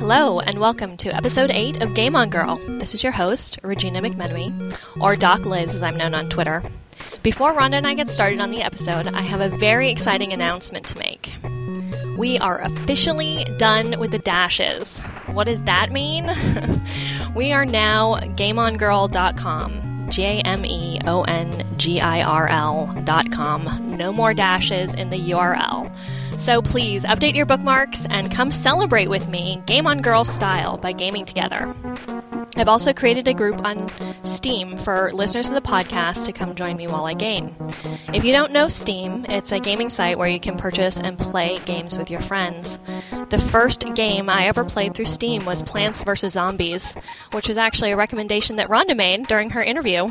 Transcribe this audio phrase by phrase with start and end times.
[0.00, 2.56] Hello, and welcome to episode 8 of Game On Girl.
[2.78, 6.62] This is your host, Regina McMenemy, or Doc Liz as I'm known on Twitter.
[7.22, 10.86] Before Rhonda and I get started on the episode, I have a very exciting announcement
[10.86, 11.34] to make.
[12.16, 15.00] We are officially done with the dashes.
[15.26, 16.30] What does that mean?
[17.34, 20.08] we are now GameOnGirl.com.
[20.08, 23.96] G A M E O N G I R L dot com.
[23.96, 25.94] No more dashes in the URL.
[26.40, 30.92] So please update your bookmarks and come celebrate with me Game on Girl style by
[30.92, 31.74] gaming together.
[32.56, 36.78] I've also created a group on Steam for listeners of the podcast to come join
[36.78, 37.54] me while I game.
[38.14, 41.58] If you don't know Steam, it's a gaming site where you can purchase and play
[41.66, 42.80] games with your friends.
[43.28, 46.32] The first game I ever played through Steam was Plants vs.
[46.32, 46.94] Zombies,
[47.32, 50.08] which was actually a recommendation that Rhonda made during her interview.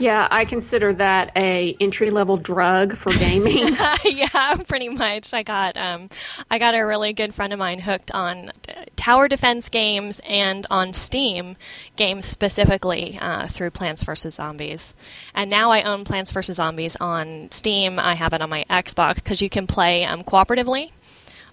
[0.00, 3.68] Yeah, I consider that a entry level drug for gaming.
[4.04, 5.34] yeah, pretty much.
[5.34, 6.08] I got um,
[6.50, 8.50] I got a really good friend of mine hooked on
[8.96, 11.56] tower defense games and on Steam
[11.96, 14.94] games specifically uh, through Plants vs Zombies.
[15.34, 17.98] And now I own Plants vs Zombies on Steam.
[17.98, 20.92] I have it on my Xbox because you can play um, cooperatively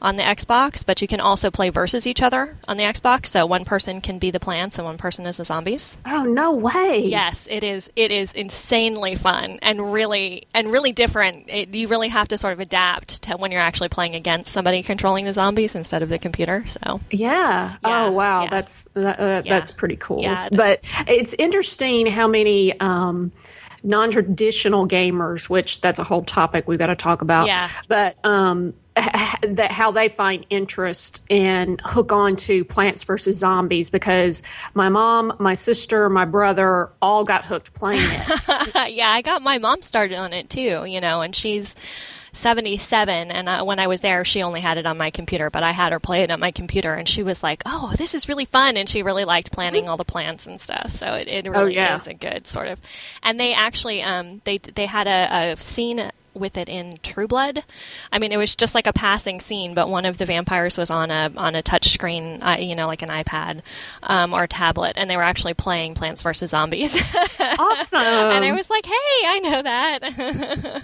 [0.01, 3.27] on the Xbox, but you can also play versus each other on the Xbox.
[3.27, 5.97] So one person can be the plants and one person is the zombies.
[6.05, 6.99] Oh no way!
[7.05, 7.91] Yes, it is.
[7.95, 11.45] It is insanely fun and really and really different.
[11.49, 14.83] It, you really have to sort of adapt to when you're actually playing against somebody
[14.83, 16.65] controlling the zombies instead of the computer.
[16.67, 17.37] So yeah.
[17.37, 18.51] yeah oh wow, yes.
[18.51, 19.59] that's that, uh, yeah.
[19.59, 20.21] that's pretty cool.
[20.21, 22.79] Yeah, but it's interesting how many.
[22.79, 23.31] Um,
[23.83, 28.73] non-traditional gamers which that's a whole topic we've got to talk about yeah but um
[29.41, 34.41] that how they find interest and hook on to Plants vs Zombies because
[34.73, 38.91] my mom, my sister, my brother all got hooked playing it.
[38.93, 41.75] yeah, I got my mom started on it too, you know, and she's
[42.33, 45.63] 77 and I, when I was there she only had it on my computer but
[45.63, 48.29] I had her play it on my computer and she was like oh this is
[48.29, 51.49] really fun and she really liked planting all the plants and stuff so it, it
[51.49, 51.97] really oh, yeah.
[51.97, 52.79] is a good sort of
[53.23, 57.63] and they actually um, they they had a, a scene with it in True Blood.
[58.11, 60.89] I mean, it was just like a passing scene, but one of the vampires was
[60.89, 63.61] on a on a touch screen, uh, you know, like an iPad
[64.03, 66.95] um, or tablet, and they were actually playing Plants vs Zombies.
[67.59, 68.01] awesome!
[68.01, 70.83] and I was like, hey, I know that.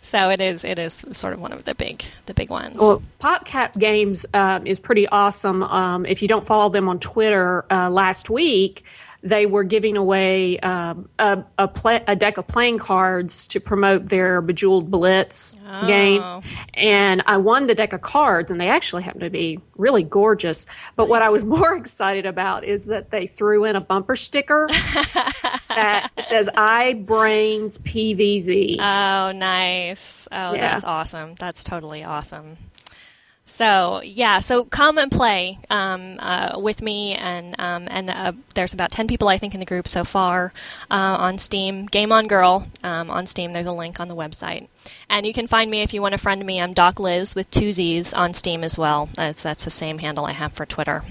[0.02, 2.78] so it is it is sort of one of the big the big ones.
[2.78, 5.62] Well, PopCap Games um, is pretty awesome.
[5.62, 8.84] Um, if you don't follow them on Twitter, uh, last week
[9.22, 14.06] they were giving away um, a, a, play, a, deck of playing cards to promote
[14.06, 15.86] their Bejeweled Blitz oh.
[15.86, 16.42] game.
[16.74, 20.66] And I won the deck of cards, and they actually happen to be really gorgeous.
[20.96, 21.10] But nice.
[21.10, 24.66] what I was more excited about is that they threw in a bumper sticker
[25.68, 28.78] that says I Brains PVZ.
[28.80, 30.26] Oh, nice.
[30.32, 30.72] Oh, yeah.
[30.72, 31.36] that's awesome.
[31.36, 32.56] That's totally awesome.
[33.52, 38.72] So yeah, so come and play um, uh, with me, and um, and uh, there's
[38.72, 40.54] about ten people I think in the group so far
[40.90, 41.84] uh, on Steam.
[41.84, 43.52] Game on Girl um, on Steam.
[43.52, 44.68] There's a link on the website,
[45.10, 46.62] and you can find me if you want to friend me.
[46.62, 49.10] I'm Doc Liz with two Z's on Steam as well.
[49.16, 51.04] That's that's the same handle I have for Twitter.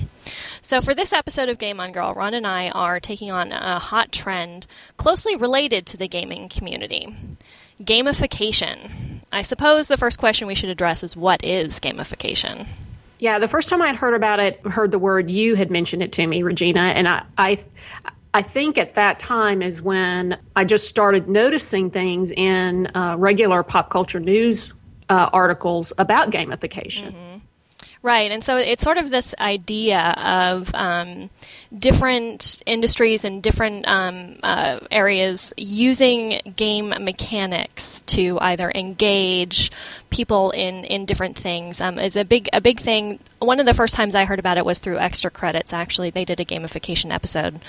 [0.61, 3.77] So for this episode of Game on Girl, Ron and I are taking on a
[3.77, 4.65] hot trend
[4.97, 7.15] closely related to the gaming community:
[7.83, 9.21] gamification.
[9.31, 12.67] I suppose the first question we should address is what is gamification?
[13.19, 16.01] Yeah, the first time I had heard about it, heard the word, you had mentioned
[16.01, 17.63] it to me, Regina, and I, I,
[18.33, 23.61] I think at that time is when I just started noticing things in uh, regular
[23.63, 24.73] pop culture news
[25.09, 27.13] uh, articles about gamification.
[27.13, 27.30] Mm-hmm.
[28.03, 31.29] Right, and so it's sort of this idea of um,
[31.77, 39.71] different industries and different um, uh, areas using game mechanics to either engage
[40.11, 43.19] people in, in different things um, is a big a big thing.
[43.39, 45.73] One of the first times I heard about it was through Extra Credits.
[45.73, 47.59] Actually, they did a gamification episode.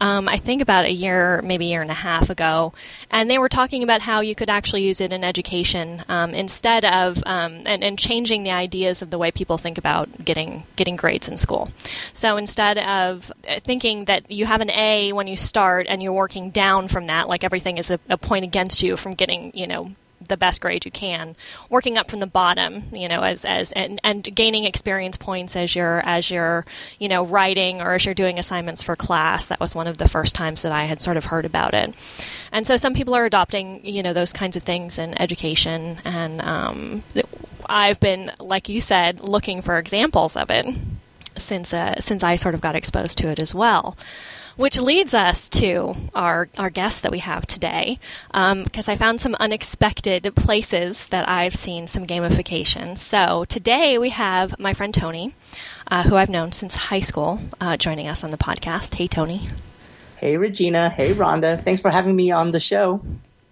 [0.00, 2.72] Um, I think about a year, maybe a year and a half ago,
[3.10, 6.84] and they were talking about how you could actually use it in education um, instead
[6.84, 10.96] of um, and, and changing the ideas of the way people think about getting getting
[10.96, 11.70] grades in school.
[12.14, 13.30] So instead of
[13.60, 17.28] thinking that you have an A when you start and you're working down from that,
[17.28, 19.94] like everything is a, a point against you from getting you know
[20.26, 21.36] the best grade you can,
[21.68, 25.74] working up from the bottom, you know, as as and, and gaining experience points as
[25.74, 26.64] you're as you're
[26.98, 29.46] you know writing or as you're doing assignments for class.
[29.46, 31.94] That was one of the first times that I had sort of heard about it,
[32.52, 36.42] and so some people are adopting you know those kinds of things in education, and
[36.42, 37.02] um,
[37.66, 40.66] I've been like you said looking for examples of it
[41.40, 43.96] since uh, since I sort of got exposed to it as well.
[44.56, 49.20] Which leads us to our, our guest that we have today, because um, I found
[49.20, 52.98] some unexpected places that I've seen some gamification.
[52.98, 55.34] So today we have my friend Tony,
[55.86, 58.96] uh, who I've known since high school, uh, joining us on the podcast.
[58.96, 59.48] Hey, Tony.
[60.18, 60.90] Hey, Regina.
[60.90, 61.62] Hey, Rhonda.
[61.62, 63.00] Thanks for having me on the show.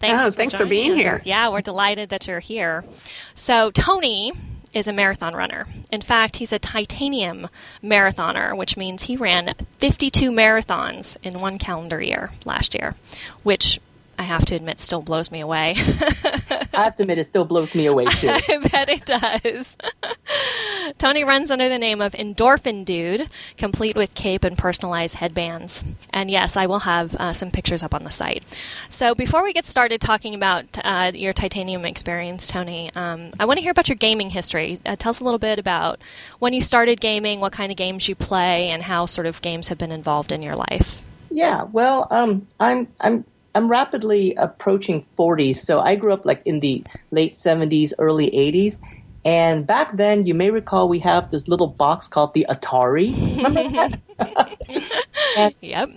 [0.01, 0.99] Thanks, oh, for, thanks for being us.
[0.99, 1.23] here.
[1.25, 2.85] Yeah, we're delighted that you're here.
[3.35, 4.33] So, Tony
[4.73, 5.67] is a marathon runner.
[5.91, 7.49] In fact, he's a titanium
[7.83, 12.95] marathoner, which means he ran 52 marathons in one calendar year last year,
[13.43, 13.81] which
[14.19, 15.75] I have to admit still blows me away.
[15.79, 18.29] I have to admit it still blows me away too.
[18.31, 19.77] I bet it does.
[20.99, 25.85] Tony runs under the name of Endorphin Dude, complete with cape and personalized headbands.
[26.13, 28.43] And yes, I will have uh, some pictures up on the site.
[28.89, 33.59] So before we get started talking about uh, your titanium experience, Tony, um, I want
[33.59, 34.81] to hear about your gaming history.
[34.85, 36.01] Uh, tell us a little bit about
[36.41, 39.69] when you started gaming, what kind of games you play, and how sort of games
[39.69, 41.05] have been involved in your life.
[41.31, 43.25] Yeah, well, um, I'm I'm
[43.55, 48.81] I'm rapidly approaching 40, so I grew up like in the late 70s, early 80s.
[49.25, 53.09] And back then, you may recall we have this little box called the Atari.
[55.61, 55.91] yep.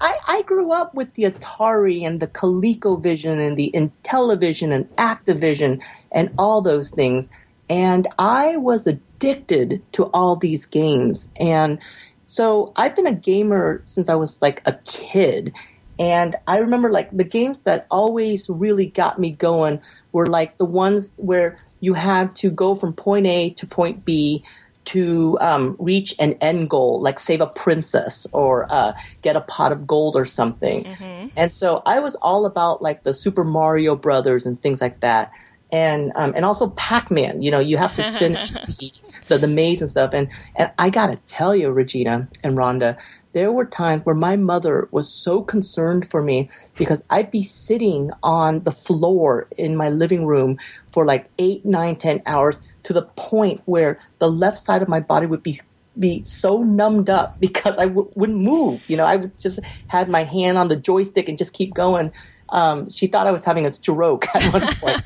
[0.00, 5.82] I, I, grew up with the Atari and the ColecoVision and the Intellivision and Activision
[6.12, 7.30] and all those things.
[7.68, 11.28] And I was addicted to all these games.
[11.38, 11.78] And
[12.26, 15.52] so I've been a gamer since I was like a kid.
[15.98, 19.80] And I remember like the games that always really got me going
[20.12, 24.44] were like the ones where you had to go from point A to point B
[24.88, 29.70] to um, reach an end goal, like save a princess or uh, get a pot
[29.70, 30.84] of gold or something.
[30.84, 31.28] Mm-hmm.
[31.36, 35.30] And so I was all about like the Super Mario Brothers and things like that.
[35.70, 38.90] And um, and also Pac Man, you know, you have to finish the,
[39.26, 40.14] the, the maze and stuff.
[40.14, 42.98] And and I gotta tell you, Regina and Rhonda,
[43.32, 48.10] there were times where my mother was so concerned for me because I'd be sitting
[48.22, 50.58] on the floor in my living room
[50.90, 55.00] for like eight, nine, ten hours to the point where the left side of my
[55.00, 55.60] body would be
[55.98, 58.88] be so numbed up because I w- wouldn't move.
[58.88, 59.58] You know, I would just
[59.88, 62.12] had my hand on the joystick and just keep going.
[62.50, 65.02] Um, she thought I was having a stroke at one point.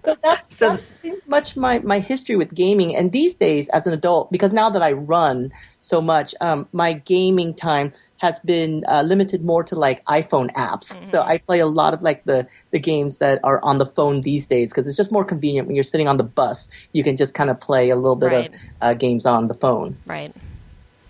[0.05, 2.95] so that's, so, that's much my, my history with gaming.
[2.95, 6.93] And these days, as an adult, because now that I run so much, um, my
[6.93, 10.93] gaming time has been uh, limited more to like iPhone apps.
[10.93, 11.05] Mm-hmm.
[11.05, 14.23] So I play a lot of like the, the games that are on the phone
[14.23, 16.69] these days because it's just more convenient when you're sitting on the bus.
[16.93, 18.49] You can just kind of play a little bit right.
[18.49, 19.97] of uh, games on the phone.
[20.07, 20.35] Right.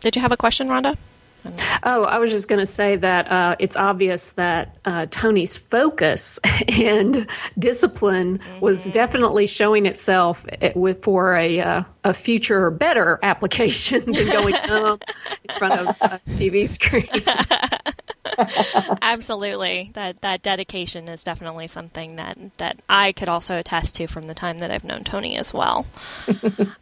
[0.00, 0.96] Did you have a question, Rhonda?
[1.82, 6.38] Oh, I was just going to say that uh, it's obvious that uh, Tony's focus
[6.80, 7.26] and
[7.58, 8.60] discipline mm-hmm.
[8.60, 14.54] was definitely showing itself eh, with for a uh, a future better application than going
[14.70, 14.98] um,
[15.48, 17.08] in front of a TV screen.
[19.02, 24.26] Absolutely, that that dedication is definitely something that that I could also attest to from
[24.28, 25.86] the time that I've known Tony as well.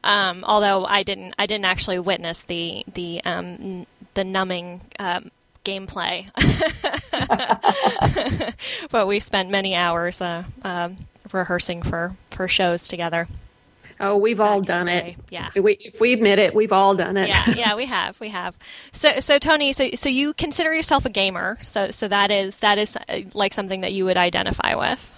[0.05, 5.31] um, although I didn't, I didn't actually witness the the um, the numbing um,
[5.65, 6.29] gameplay.
[8.91, 10.97] but we spent many hours uh, um,
[11.33, 13.29] rehearsing for, for shows together.
[14.03, 15.17] Oh, we've all done it.
[15.29, 15.51] Yeah.
[15.55, 17.29] We, if we admit it, we've all done it.
[17.29, 18.19] yeah, yeah, we have.
[18.19, 18.59] We have.
[18.93, 21.59] So, so Tony, so so you consider yourself a gamer.
[21.63, 25.15] So, so that is that is uh, like something that you would identify with.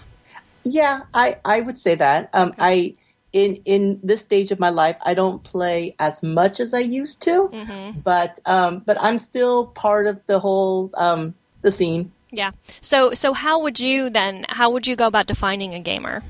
[0.65, 2.29] Yeah, I I would say that.
[2.33, 2.57] Um, okay.
[2.59, 2.93] I
[3.33, 7.21] in in this stage of my life, I don't play as much as I used
[7.23, 7.99] to, mm-hmm.
[7.99, 12.11] but um, but I'm still part of the whole um, the scene.
[12.31, 12.51] Yeah.
[12.79, 14.45] So so how would you then?
[14.49, 16.23] How would you go about defining a gamer?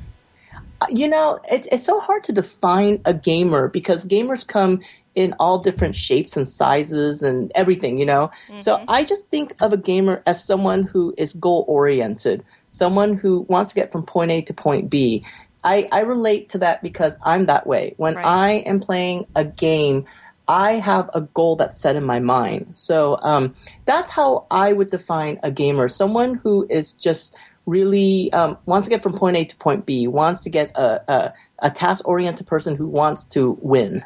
[0.82, 4.82] Uh, you know, it's it's so hard to define a gamer because gamers come
[5.16, 8.32] in all different shapes and sizes and everything, you know.
[8.48, 8.62] Mm-hmm.
[8.62, 13.42] So I just think of a gamer as someone who is goal oriented, someone who
[13.42, 15.24] wants to get from point A to point B.
[15.64, 17.94] I, I relate to that because I'm that way.
[17.98, 18.26] When right.
[18.26, 20.06] I am playing a game,
[20.48, 22.76] I have a goal that's set in my mind.
[22.76, 23.56] So um,
[23.86, 28.90] that's how I would define a gamer someone who is just really um, wants to
[28.90, 32.46] get from point A to point B, wants to get a, a, a task oriented
[32.46, 34.04] person who wants to win.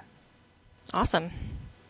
[0.94, 1.32] Awesome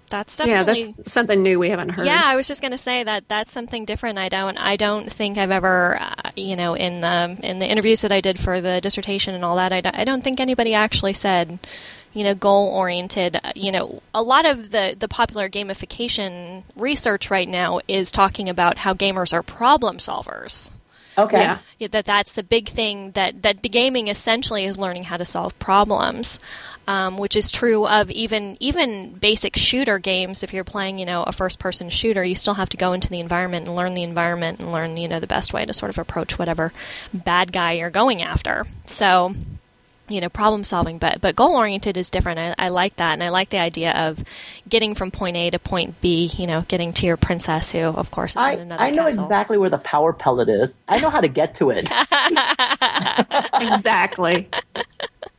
[0.10, 2.06] that's definitely yeah that's something new we haven't heard.
[2.06, 4.18] Yeah i was just going to say that that's something different.
[4.18, 8.02] I don't i don't think i've ever uh, you know in the in the interviews
[8.02, 10.74] that i did for the dissertation and all that I don't, I don't think anybody
[10.74, 11.60] actually said
[12.14, 17.30] you know goal oriented uh, you know a lot of the the popular gamification research
[17.30, 20.72] right now is talking about how gamers are problem solvers
[21.18, 21.40] Okay.
[21.40, 21.60] Yeah.
[21.80, 25.26] Yeah, that that's the big thing that that the gaming essentially is learning how to
[25.26, 26.40] solve problems.
[26.90, 30.42] Um, which is true of even even basic shooter games.
[30.42, 33.20] If you're playing, you know, a first-person shooter, you still have to go into the
[33.20, 35.98] environment and learn the environment and learn, you know, the best way to sort of
[35.98, 36.72] approach whatever
[37.14, 38.66] bad guy you're going after.
[38.86, 39.36] So,
[40.10, 42.40] you know, problem solving, but but goal oriented is different.
[42.40, 44.24] I, I like that, and I like the idea of
[44.68, 46.32] getting from point A to point B.
[46.38, 48.84] You know, getting to your princess, who of course is in I, another.
[48.84, 49.24] I know castle.
[49.24, 50.82] exactly where the power pellet is.
[50.88, 51.90] I know how to get to it.
[53.62, 54.50] exactly.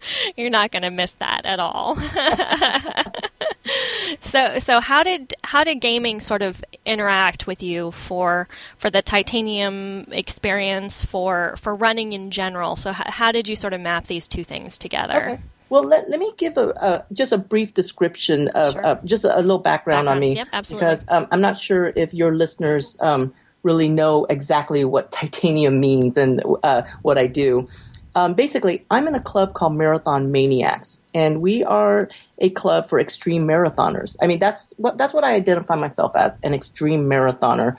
[0.37, 1.97] You're not going to miss that at all.
[4.21, 9.03] so so how did how did gaming sort of interact with you for for the
[9.03, 12.77] titanium experience for for running in general?
[12.77, 15.17] So h- how did you sort of map these two things together?
[15.17, 15.41] Okay.
[15.71, 18.87] Well, let, let me give a, a just a brief description of Sure.
[18.87, 20.37] uh, just a, a little background, on me.
[20.37, 20.89] Yep, absolutely.
[20.89, 26.17] Because um, I'm not sure if your listeners um, really know exactly what titanium means
[26.17, 27.69] and uh, what I do.
[28.15, 32.99] Um, basically, I'm in a club called Marathon Maniacs, and we are a club for
[32.99, 34.17] extreme marathoners.
[34.21, 37.79] I mean, that's what that's what I identify myself as an extreme marathoner.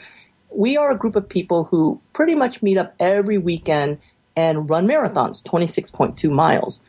[0.49, 3.99] We are a group of people who pretty much meet up every weekend
[4.35, 6.81] and run marathons, 26.2 miles.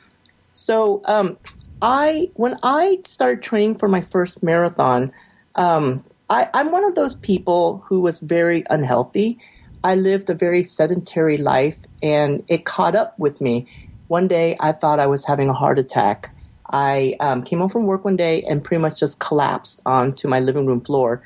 [0.55, 1.37] So um,
[1.83, 5.13] I when I started training for my first marathon,
[5.55, 9.39] um, I, I'm one of those people who was very unhealthy.
[9.83, 13.67] I lived a very sedentary life, and it caught up with me.
[14.09, 16.35] One day, I thought I was having a heart attack.
[16.71, 20.39] I um, came home from work one day and pretty much just collapsed onto my
[20.39, 21.23] living room floor,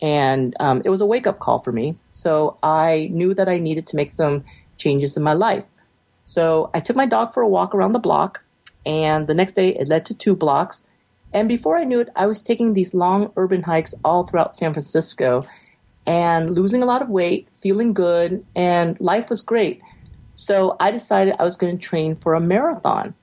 [0.00, 1.96] and um, it was a wake up call for me.
[2.12, 4.44] So I knew that I needed to make some
[4.76, 5.64] changes in my life.
[6.24, 8.42] So I took my dog for a walk around the block,
[8.86, 10.82] and the next day it led to two blocks.
[11.32, 14.72] And before I knew it, I was taking these long urban hikes all throughout San
[14.72, 15.46] Francisco
[16.06, 19.80] and losing a lot of weight, feeling good, and life was great.
[20.34, 23.14] So I decided I was going to train for a marathon.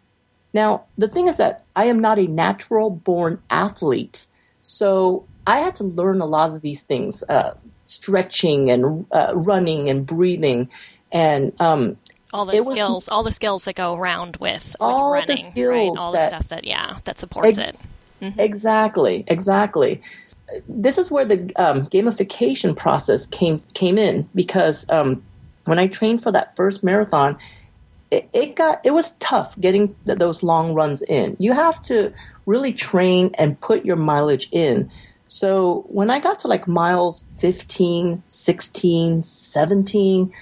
[0.54, 4.25] Now, the thing is that I am not a natural born athlete.
[4.62, 9.89] So I had to learn a lot of these things uh, stretching and uh, running
[9.89, 10.70] and breathing.
[11.12, 11.98] And um,
[12.34, 15.30] all the It was- skills, all the skills that go around with, All the with
[15.30, 15.51] running, right?
[15.54, 17.86] skills All the stuff that yeah, that supports Ex-
[18.22, 18.34] it.
[18.38, 20.01] Exactly, exactly.
[20.68, 25.24] This is where the um, gamification process came came in because um,
[25.66, 27.38] when I trained for that first marathon,
[28.12, 31.36] it, it got it was tough getting th- those long runs in.
[31.40, 32.14] You have to
[32.46, 34.92] really train and put your mileage in.
[35.28, 40.34] So when I got to like miles 15, 16, 17,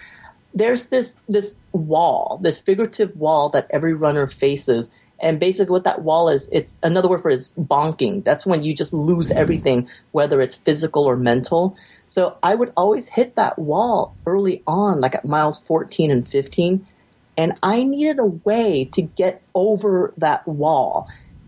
[0.54, 4.90] there's this this wall, this figurative wall that every runner faces.
[5.20, 8.24] And basically, what that wall is, it's another word for it is bonking.
[8.24, 11.78] That's when you just lose everything, whether it's physical or mental.
[12.08, 16.86] So I would always hit that wall early on, like at miles 14 and 15.
[17.38, 21.08] And I needed a way to get over that wall.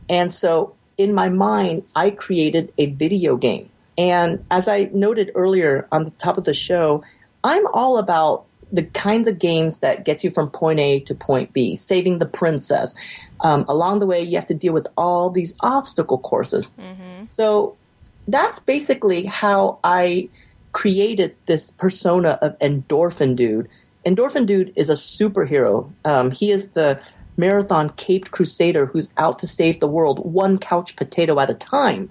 [0.09, 3.69] And so in my mind, I created a video game.
[3.97, 7.03] And as I noted earlier on the top of the show,
[7.43, 11.53] I'm all about the kinds of games that gets you from point A to point
[11.53, 12.93] B, saving the princess.
[13.41, 16.71] Um, along the way, you have to deal with all these obstacle courses.
[17.31, 17.77] So
[18.27, 20.29] that's basically how I
[20.71, 23.69] created this persona of Endorphin Dude.
[24.05, 25.91] Endorphin Dude is a superhero.
[26.03, 26.99] Um, he is the
[27.37, 32.09] marathon caped crusader who's out to save the world one couch potato at a time.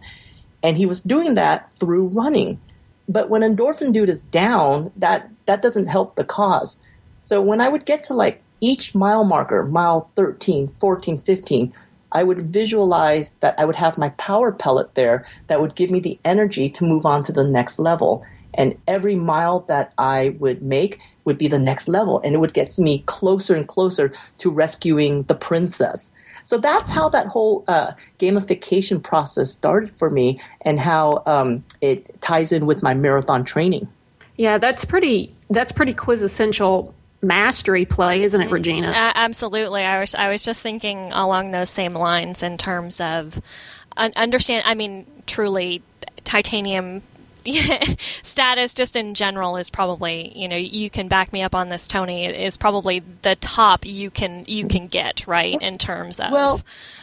[0.62, 2.60] And he was doing that through running.
[3.08, 6.78] But when Endorphin Dude is down, that, that doesn't help the cause.
[7.20, 11.72] So when I would get to like each mile marker, mile 13, 14, 15,
[12.12, 16.00] I would visualize that I would have my power pellet there that would give me
[16.00, 18.24] the energy to move on to the next level.
[18.54, 22.54] And every mile that I would make would be the next level, and it would
[22.54, 26.12] get me closer and closer to rescuing the princess.
[26.44, 32.20] So that's how that whole uh, gamification process started for me, and how um, it
[32.20, 33.88] ties in with my marathon training.
[34.36, 35.34] Yeah, that's pretty.
[35.50, 38.90] That's pretty quintessential mastery play, isn't it, Regina?
[38.90, 39.82] A- absolutely.
[39.82, 43.40] I was I was just thinking along those same lines in terms of
[43.96, 44.64] understand.
[44.66, 45.82] I mean, truly,
[46.24, 47.02] titanium
[47.98, 51.86] status just in general is probably you know you can back me up on this
[51.88, 56.60] Tony is probably the top you can you can get right in terms of Well,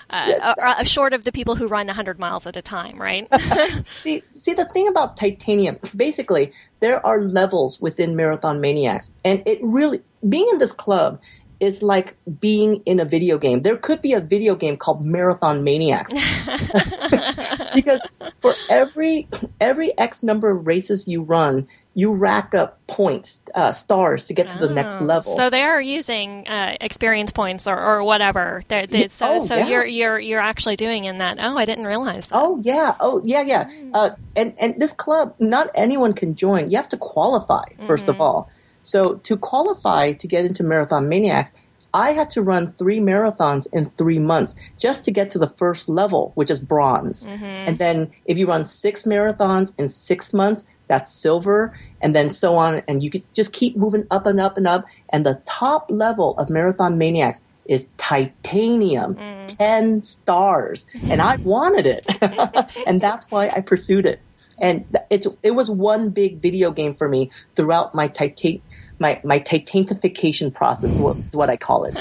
[0.10, 3.27] uh, uh, uh, short of the people who run 100 miles at a time right?
[4.01, 9.60] See, see the thing about titanium, basically, there are levels within Marathon Maniacs, and it
[9.62, 11.19] really being in this club
[11.62, 13.62] is like being in a video game.
[13.62, 16.12] There could be a video game called Marathon Maniacs
[17.75, 18.01] because
[18.41, 19.27] for every
[19.62, 24.48] every X number of races you run, you rack up points, uh, stars to get
[24.50, 25.06] to the next Oh.
[25.06, 25.36] level.
[25.36, 28.63] So they are using uh, experience points or, or whatever.
[28.68, 29.68] They're, they, Yeah, so oh, so yeah.
[29.68, 31.38] you're you're you're actually doing in that.
[31.39, 32.36] Oh, I didn't realize that.
[32.38, 33.70] Oh yeah, oh yeah, yeah.
[33.94, 36.72] Uh, and and this club, not anyone can join.
[36.72, 38.50] You have to qualify 1st of all.
[38.81, 41.53] So to qualify to get into Marathon Maniacs,
[41.93, 45.89] I had to run three marathons in three months just to get to the first
[45.89, 47.25] level, which is bronze.
[47.27, 47.43] Mm-hmm.
[47.43, 52.55] And then if you run six marathons in six months, that's silver, and then so
[52.55, 52.81] on.
[52.88, 54.85] And you could just keep moving up and up and up.
[55.09, 59.57] And the top level of Marathon Maniacs is titanium, mm.
[59.57, 60.85] 10 stars.
[61.03, 62.05] And I wanted it.
[62.88, 64.19] and that's why I pursued it.
[64.59, 68.61] And it's, it was one big video game for me throughout my titan,
[69.01, 71.96] my, my titanification process, is what, is what I call it.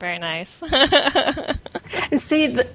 [0.00, 0.60] Very nice.
[2.10, 2.68] And see, the,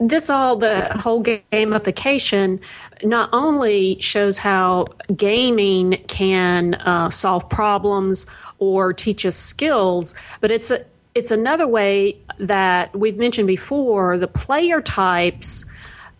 [0.00, 2.62] this all the whole gamification
[3.02, 8.26] not only shows how gaming can uh, solve problems
[8.58, 14.18] or teach us skills, but it's a it's another way that we've mentioned before.
[14.18, 15.64] The player types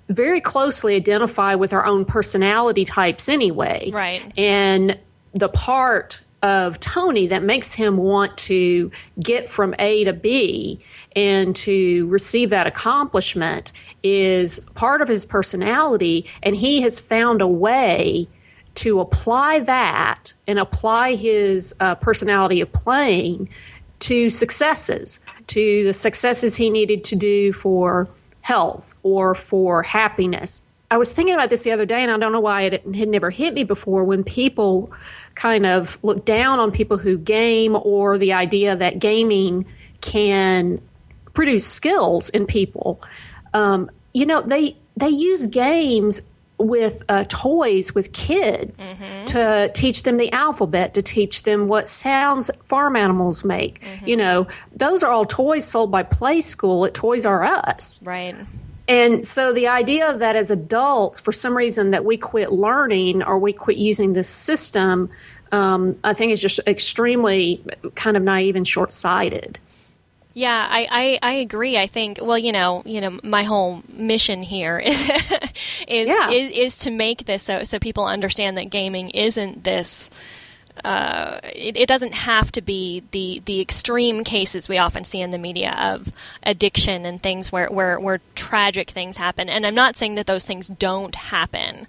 [0.08, 3.90] very closely identify with our own personality types anyway.
[3.92, 4.22] Right.
[4.38, 4.98] And
[5.34, 8.90] the part of Tony that makes him want to
[9.20, 10.80] get from A to B
[11.16, 16.26] and to receive that accomplishment is part of his personality.
[16.42, 18.28] And he has found a way
[18.76, 23.48] to apply that and apply his uh, personality of playing
[24.00, 25.18] to successes,
[25.48, 28.08] to the successes he needed to do for
[28.42, 30.62] health or for happiness.
[30.90, 33.08] I was thinking about this the other day, and I don't know why it had
[33.08, 34.90] never hit me before when people
[35.34, 39.66] kind of look down on people who game or the idea that gaming
[40.00, 40.80] can
[41.34, 43.02] produce skills in people.
[43.52, 46.22] Um, you know, they they use games
[46.58, 48.94] with uh, toys with kids
[49.26, 53.80] to teach them the alphabet, to teach them what sounds farm animals make.
[54.04, 58.00] You know, those are all toys sold by Playskool at Toys R Us.
[58.02, 58.34] right.
[58.88, 63.38] And so the idea that as adults, for some reason, that we quit learning or
[63.38, 65.10] we quit using this system,
[65.52, 67.62] um, I think is just extremely
[67.94, 69.58] kind of naive and short sighted.
[70.34, 71.76] Yeah, I, I, I agree.
[71.76, 75.10] I think well, you know, you know, my whole mission here is
[75.88, 76.30] is, Yeah.
[76.30, 80.10] is is to make this so so people understand that gaming isn't this
[80.84, 85.30] uh, it, it doesn't have to be the the extreme cases we often see in
[85.30, 86.12] the media of
[86.42, 89.48] addiction and things where, where, where tragic things happen.
[89.48, 91.86] And I'm not saying that those things don't happen,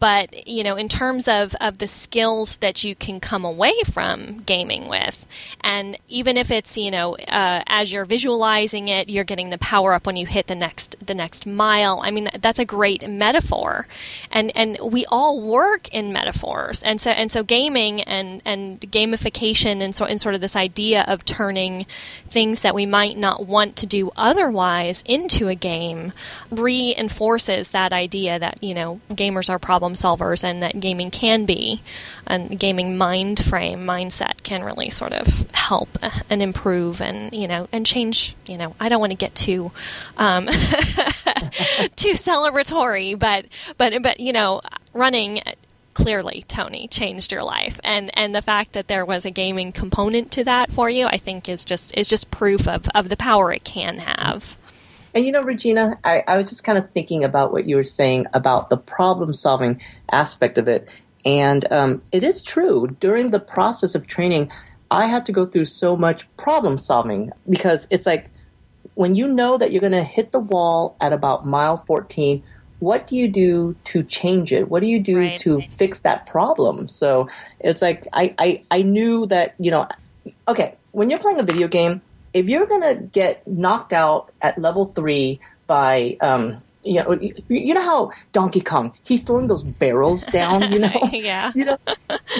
[0.00, 4.42] but you know, in terms of, of the skills that you can come away from
[4.42, 5.26] gaming with,
[5.60, 9.94] and even if it's you know uh, as you're visualizing it, you're getting the power
[9.94, 12.00] up when you hit the next the next mile.
[12.02, 13.86] I mean, that's a great metaphor,
[14.30, 19.82] and and we all work in metaphors, and so and so gaming and and gamification
[19.82, 21.86] and so and sort of this idea of turning
[22.26, 26.12] things that we might not want to do otherwise into a game
[26.50, 31.82] reinforces that idea that you know gamers are problem solvers and that gaming can be
[32.24, 35.88] and gaming mind frame mindset can really sort of help
[36.30, 39.72] and improve and you know and change you know I don't want to get too
[40.18, 40.46] um,
[41.96, 44.60] too celebratory but but but you know
[44.92, 45.42] running
[45.94, 47.80] clearly Tony changed your life.
[47.82, 51.16] And and the fact that there was a gaming component to that for you I
[51.16, 54.56] think is just is just proof of of the power it can have
[55.16, 57.84] And you know, Regina, I, I was just kind of thinking about what you were
[57.84, 59.80] saying about the problem solving
[60.12, 60.90] aspect of it.
[61.24, 62.88] And um, it is true.
[63.00, 64.52] During the process of training,
[64.90, 68.30] I had to go through so much problem solving because it's like
[68.92, 72.42] when you know that you're going to hit the wall at about mile 14,
[72.80, 74.68] what do you do to change it?
[74.68, 75.38] What do you do Right.
[75.38, 76.88] to fix that problem?
[76.88, 77.26] So
[77.60, 79.88] it's like I, I, I knew that, you know,
[80.46, 82.02] okay, when you're playing a video game,
[82.36, 87.18] if you're gonna get knocked out at level three by um, you know
[87.48, 91.08] you, know how Donkey Kong he's throwing those barrels down, you know?
[91.12, 91.50] Yeah.
[91.54, 91.78] You know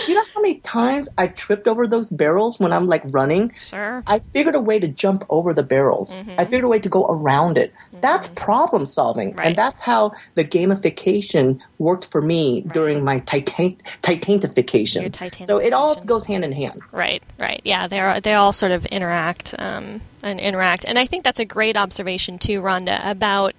[0.06, 3.52] you know how many times I've tripped over those barrels when I'm like running?
[3.58, 6.14] sure I figured a way to jump over the barrels.
[6.36, 7.72] I figured a way to go around it.
[8.00, 9.34] That's problem solving.
[9.34, 9.48] Right.
[9.48, 15.02] And that's how the gamification worked for me during my titan- titanification.
[15.02, 16.80] Your So it all goes hand in hand.
[16.92, 17.60] Right, right.
[17.64, 21.44] Yeah, they're they all sort of interact um, and interact, and I think that's a
[21.44, 23.54] great observation too, Rhonda, about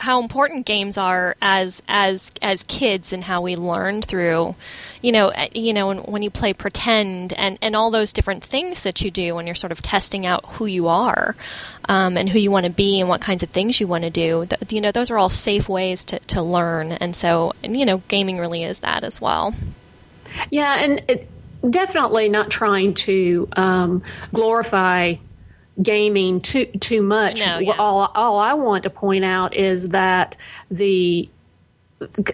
[0.00, 4.54] how important games are as as as kids and how we learn through,
[5.02, 8.42] you know, uh, you know, when, when you play pretend and and all those different
[8.42, 11.36] things that you do when you're sort of testing out who you are,
[11.88, 14.10] um, and who you want to be and what kinds of things you want to
[14.10, 14.46] do.
[14.46, 17.84] Th- you know, those are all safe ways to to learn, and so and, you
[17.84, 19.54] know, gaming really is that as well.
[20.50, 21.30] Yeah, and it,
[21.68, 25.14] definitely not trying to um, glorify
[25.82, 27.40] gaming too too much.
[27.40, 27.72] No, yeah.
[27.78, 30.36] All all I want to point out is that
[30.70, 31.28] the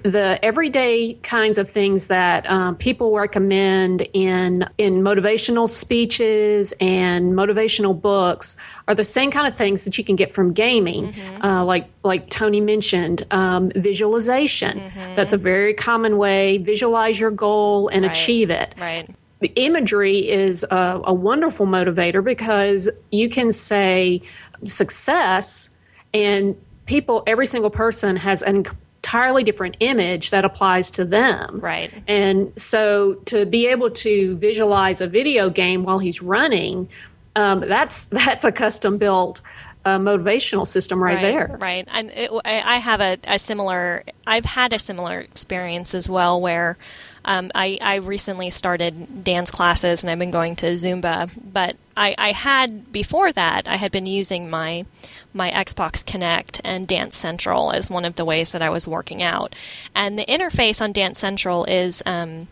[0.03, 7.99] the everyday kinds of things that um, people recommend in in motivational speeches and motivational
[7.99, 8.57] books
[8.89, 11.45] are the same kind of things that you can get from gaming, mm-hmm.
[11.45, 14.81] uh, like like Tony mentioned, um, visualization.
[14.81, 15.15] Mm-hmm.
[15.15, 16.59] That's a very common way.
[16.59, 18.11] Visualize your goal and right.
[18.11, 18.75] achieve it.
[18.79, 19.09] Right
[19.49, 24.21] imagery is a, a, wonderful motivator because you can say
[24.65, 25.71] success
[26.13, 26.55] and
[26.87, 28.67] people every single person has an
[29.03, 35.01] entirely different image that applies to them right and so to be able to visualize
[35.01, 36.87] a video game while he's running
[37.35, 39.41] um, that's that's a custom built
[39.85, 41.57] uh, motivational system right, right, there.
[41.59, 41.89] Right.
[41.91, 46.77] And it, I have a, a, similar, I've had a similar experience as well where
[47.25, 52.15] um, I, I, recently started dance classes and I've been going to Zumba, but I,
[52.17, 54.87] I, had before that I had been using my
[55.35, 59.23] my Xbox Kinect and Dance Central as one of the ways that I was working
[59.23, 59.55] out,
[59.95, 62.03] and the interface on Dance Central is.
[62.07, 62.49] Um,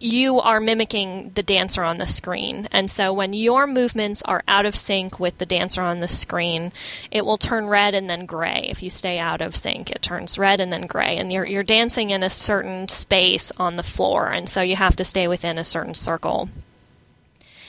[0.00, 2.68] you are mimicking the dancer on the screen.
[2.72, 6.72] And so when your movements are out of sync with the dancer on the screen,
[7.10, 8.66] it will turn red and then gray.
[8.68, 11.16] If you stay out of sync, it turns red and then gray.
[11.16, 14.28] And you're, you're dancing in a certain space on the floor.
[14.28, 16.48] And so you have to stay within a certain circle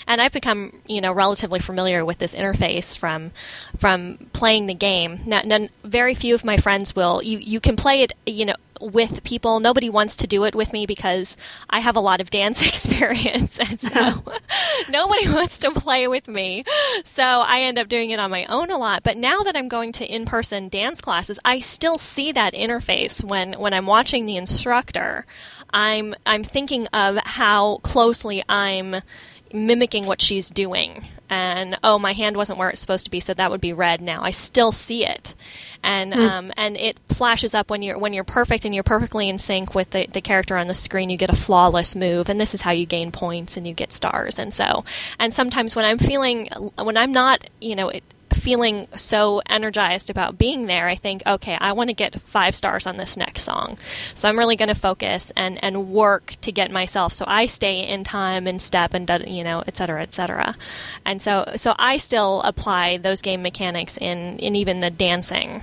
[0.08, 3.32] and I've become you know relatively familiar with this interface from
[3.78, 5.22] from playing the game.
[5.26, 7.22] Now, now, very few of my friends will.
[7.22, 9.60] You you can play it you know with people.
[9.60, 11.38] Nobody wants to do it with me because
[11.70, 14.40] I have a lot of dance experience, and so uh-huh.
[14.90, 16.64] nobody wants to play with me.
[17.04, 19.04] So I end up doing it on my own a lot.
[19.04, 23.54] But now that I'm going to in-person dance classes, I still see that interface when
[23.54, 25.26] when I'm watching the instructor.
[25.74, 28.96] I'm I'm thinking of how closely I'm
[29.54, 33.34] mimicking what she's doing and oh my hand wasn't where it's supposed to be so
[33.34, 34.22] that would be red now.
[34.22, 35.34] I still see it.
[35.82, 36.30] And mm.
[36.30, 39.74] um, and it flashes up when you're when you're perfect and you're perfectly in sync
[39.74, 42.62] with the, the character on the screen you get a flawless move and this is
[42.62, 44.38] how you gain points and you get stars.
[44.38, 44.84] And so
[45.18, 50.38] and sometimes when i'm feeling when i'm not you know it, feeling so energized about
[50.38, 53.78] being there, I think, okay, I want to get five stars on this next song.
[54.14, 57.88] So I'm really going to focus and, and work to get myself so I stay
[57.88, 60.56] in time and step and, you know, et cetera, et cetera.
[61.06, 65.62] And so, so I still apply those game mechanics in, in even the dancing.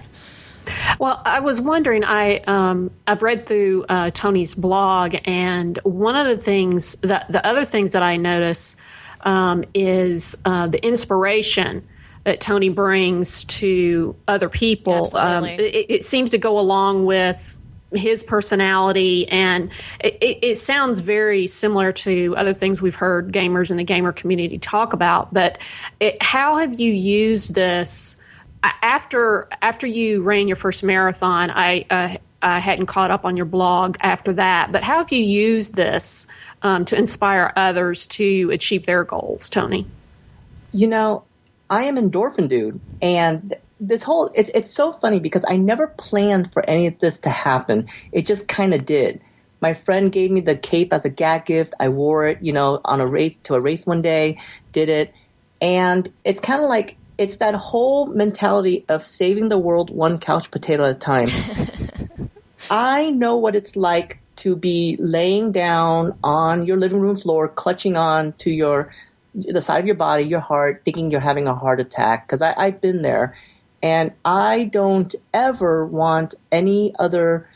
[0.99, 2.05] Well, I was wondering.
[2.05, 7.47] I um, I've read through uh, Tony's blog, and one of the things that the
[7.47, 8.77] other things that I notice
[9.23, 11.88] um, is uh, the inspiration
[12.37, 15.09] Tony brings to other people.
[15.17, 17.59] Um, it, it, seems to go along with
[17.93, 23.77] his personality, and it, it, sounds very similar to other things we've heard gamers in
[23.77, 25.33] the gamer community talk about.
[25.33, 25.59] But
[26.21, 28.17] how have you used this?
[28.63, 33.47] After after you ran your first marathon, I uh, I hadn't caught up on your
[33.47, 34.71] blog after that.
[34.71, 36.27] But how have you used this
[36.63, 39.87] um, to inspire others to achieve their goals, Tony?
[40.73, 41.25] You know,
[41.71, 46.53] I am endorphin dude, and this whole it's it's so funny because I never planned
[46.53, 47.89] for any of this to happen.
[48.13, 49.21] It just kind of did.
[49.61, 51.75] My friend gave me the cape as a gag gift.
[51.81, 54.39] I wore it, you know, on a race to a race one day,
[54.73, 55.13] did it,
[55.61, 60.51] and it's kind of like it's that whole mentality of saving the world one couch
[60.51, 61.29] potato at a time.
[62.71, 67.97] I know what it's like to be laying down on your living room floor, clutching
[67.97, 68.93] on to your
[69.49, 72.27] the side of your body, your heart, thinking you're having a heart attack.
[72.27, 73.35] Because I've been there.
[73.83, 77.49] And I don't ever want any other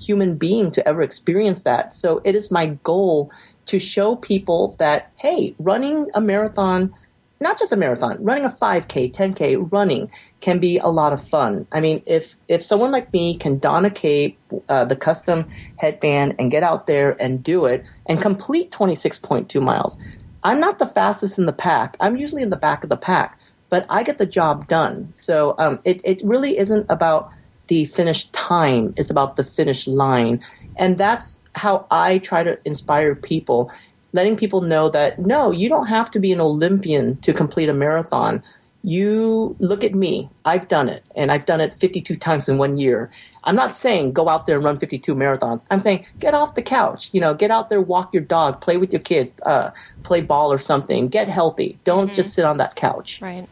[0.00, 1.94] human being to ever experience that.
[1.94, 3.30] So it is my goal
[3.66, 6.92] to show people that, hey, running a marathon,
[7.40, 11.66] not just a marathon, running a 5K, 10K, running can be a lot of fun.
[11.72, 16.34] I mean, if, if someone like me can don a cape, uh, the custom headband,
[16.38, 19.96] and get out there and do it and complete 26.2 miles,
[20.44, 21.96] I'm not the fastest in the pack.
[22.00, 25.10] I'm usually in the back of the pack, but I get the job done.
[25.14, 27.30] So um, it, it really isn't about
[27.68, 30.42] the finish time, it's about the finish line.
[30.76, 33.70] And that's how I try to inspire people,
[34.12, 37.74] letting people know that no, you don't have to be an Olympian to complete a
[37.74, 38.42] marathon
[38.82, 40.28] you look at me.
[40.44, 43.10] I've done it, and I've done it 52 times in one year.
[43.44, 45.64] I'm not saying go out there and run 52 marathons.
[45.70, 47.10] I'm saying get off the couch.
[47.12, 49.70] You know, get out there, walk your dog, play with your kids, uh,
[50.02, 51.08] play ball or something.
[51.08, 51.78] Get healthy.
[51.84, 52.14] Don't mm-hmm.
[52.14, 53.20] just sit on that couch.
[53.20, 53.48] Right.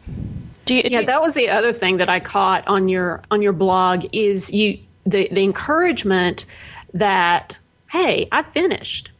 [0.65, 3.21] Do you, do yeah, you, that was the other thing that I caught on your
[3.31, 6.45] on your blog is you the the encouragement
[6.93, 7.59] that
[7.91, 9.10] hey, I finished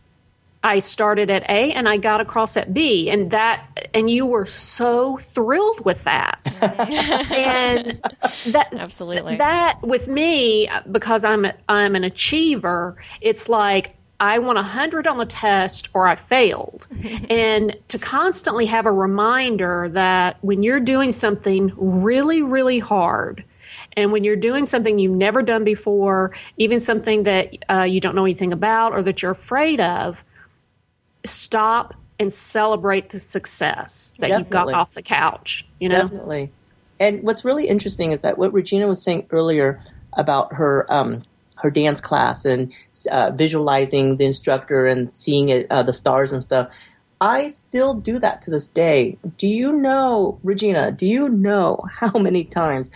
[0.63, 4.45] I started at A and I got across at B, and that and you were
[4.45, 6.39] so thrilled with that.
[7.31, 7.99] and
[8.53, 9.37] that Absolutely.
[9.37, 15.07] that with me because I'm a, I'm an achiever, it's like I want a hundred
[15.07, 16.87] on the test or I failed.
[17.29, 23.43] and to constantly have a reminder that when you're doing something really, really hard,
[23.97, 28.15] and when you're doing something you've never done before, even something that uh, you don't
[28.15, 30.23] know anything about or that you're afraid of,
[31.23, 35.67] stop and celebrate the success that you've got off the couch.
[35.79, 36.51] You know, Definitely.
[36.99, 39.81] And what's really interesting is that what Regina was saying earlier
[40.13, 41.23] about her um,
[41.61, 42.71] her dance class and
[43.11, 46.69] uh, visualizing the instructor and seeing it, uh, the stars and stuff.
[47.19, 49.17] I still do that to this day.
[49.37, 50.91] Do you know, Regina?
[50.91, 52.89] Do you know how many times?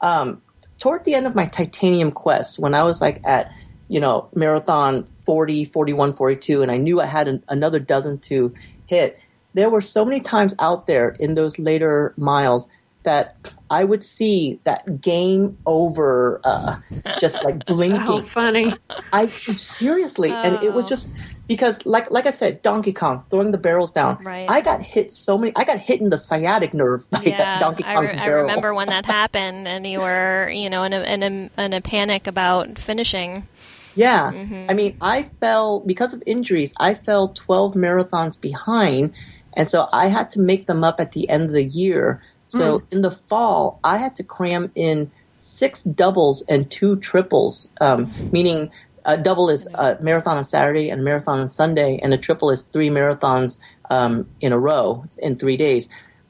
[0.00, 0.42] Um,
[0.78, 3.52] toward the end of my titanium quest, when I was like at
[3.88, 8.52] you know marathon 40, 41, 42, and I knew I had an, another dozen to
[8.86, 9.16] hit.
[9.54, 12.68] There were so many times out there in those later miles
[13.04, 13.36] that
[13.70, 16.80] I would see that game over, uh,
[17.20, 18.00] just like blinking.
[18.00, 18.74] how funny.
[19.12, 21.10] I seriously, and it was just
[21.46, 24.18] because, like, like I said, Donkey Kong throwing the barrels down.
[24.24, 24.50] Right.
[24.50, 25.52] I got hit so many.
[25.54, 28.26] I got hit in the sciatic nerve by yeah, that Donkey I, Kong's re- I
[28.26, 31.80] remember when that happened, and you were, you know, in a in a, in a
[31.80, 33.46] panic about finishing.
[33.96, 34.30] Yeah.
[34.30, 34.70] Mm-hmm.
[34.70, 36.72] I mean, I fell because of injuries.
[36.78, 39.12] I fell 12 marathons behind,
[39.54, 42.22] and so I had to make them up at the end of the year.
[42.48, 48.12] So in the fall, I had to cram in six doubles and two triples, um,
[48.32, 48.70] meaning
[49.04, 52.50] a double is a marathon on Saturday and a marathon on Sunday, and a triple
[52.50, 55.88] is three marathons um, in a row in three days.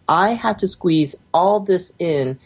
[0.08, 2.38] I had to squeeze all this in.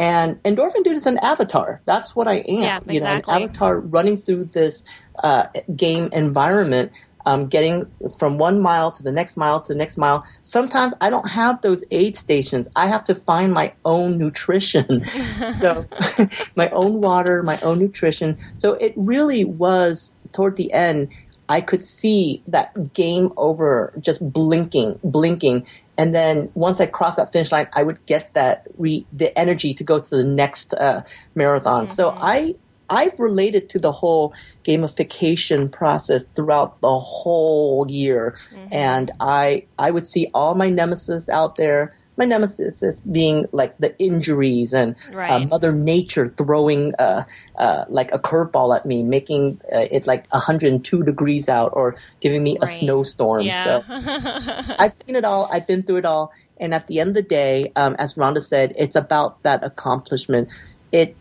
[0.00, 1.82] And Endorphin Dude is an avatar.
[1.84, 2.58] That's what I am.
[2.58, 4.82] Yeah, You know, an avatar running through this
[5.22, 6.92] uh, game environment,
[7.26, 7.86] um, getting
[8.18, 10.24] from one mile to the next mile to the next mile.
[10.42, 12.66] Sometimes I don't have those aid stations.
[12.74, 15.04] I have to find my own nutrition.
[15.60, 15.84] so,
[16.56, 18.38] my own water, my own nutrition.
[18.56, 21.10] So, it really was toward the end.
[21.50, 25.66] I could see that game over just blinking, blinking.
[26.00, 29.74] And then once I crossed that finish line, I would get that re- the energy
[29.74, 31.02] to go to the next uh,
[31.34, 31.86] marathon.
[31.88, 32.54] So I
[32.88, 34.32] I've related to the whole
[34.64, 38.38] gamification process throughout the whole year,
[38.72, 41.94] and I I would see all my nemesis out there.
[42.20, 47.24] My nemesis is being like the injuries and uh, Mother Nature throwing uh,
[47.56, 52.44] uh, like a curveball at me, making uh, it like 102 degrees out, or giving
[52.44, 53.40] me a snowstorm.
[53.40, 53.64] Yeah.
[53.64, 53.84] So
[54.78, 55.48] I've seen it all.
[55.50, 56.30] I've been through it all.
[56.58, 60.50] And at the end of the day, um, as Rhonda said, it's about that accomplishment.
[60.92, 61.16] It,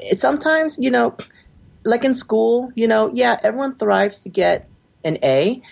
[0.00, 1.16] it sometimes, you know,
[1.84, 4.68] like in school, you know, yeah, everyone thrives to get
[5.04, 5.62] an A,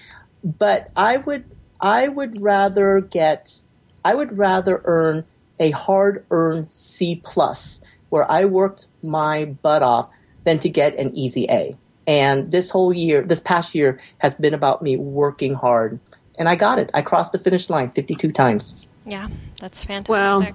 [0.45, 1.45] but I would,
[1.81, 3.63] I would rather get,
[4.05, 5.25] I would rather earn
[5.59, 7.81] a hard-earned C plus,
[8.11, 10.09] where I worked my butt off,
[10.45, 11.77] than to get an easy A.
[12.07, 16.01] And this whole year, this past year, has been about me working hard,
[16.39, 16.91] and I got it.
[16.95, 18.75] I crossed the finish line 52 times.
[19.05, 19.29] Yeah,
[19.61, 20.09] that's fantastic.
[20.09, 20.47] Well,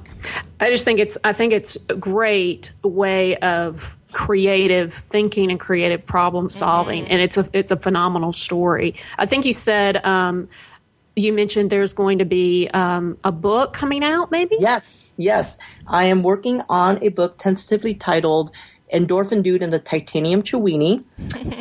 [0.60, 6.06] I just think it's I think it's a great way of creative thinking and creative
[6.06, 8.96] problem solving, and it's a it's a phenomenal story.
[9.18, 10.48] I think you said um,
[11.16, 14.56] you mentioned there's going to be um, a book coming out, maybe.
[14.60, 15.58] Yes, yes.
[15.88, 18.52] I am working on a book tentatively titled
[18.92, 21.04] Endorphin Dude and the Titanium Chewini.